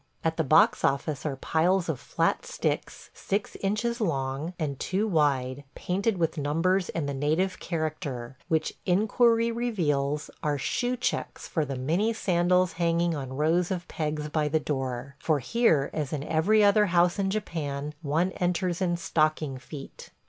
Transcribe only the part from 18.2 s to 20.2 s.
enters in stocking feet.